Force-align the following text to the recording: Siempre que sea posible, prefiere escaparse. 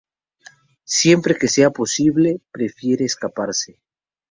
Siempre 0.99 1.37
que 1.37 1.47
sea 1.47 1.69
posible, 1.69 2.41
prefiere 2.51 3.05
escaparse. 3.05 3.79